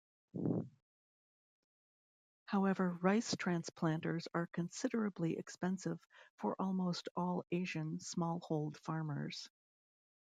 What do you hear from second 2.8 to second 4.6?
rice transplanters are